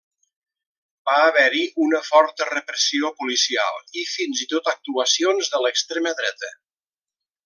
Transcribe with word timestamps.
Va 1.09 1.17
haver-hi 1.25 1.61
una 1.87 1.99
forta 2.07 2.47
repressió 2.49 3.11
policial 3.21 3.77
i, 4.05 4.09
fins 4.15 4.41
i 4.47 4.51
tot, 4.55 4.71
actuacions 4.75 5.53
de 5.57 5.65
l'extrema 5.67 6.15
dreta. 6.23 6.51